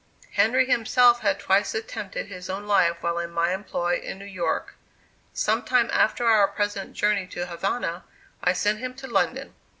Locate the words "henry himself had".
0.31-1.39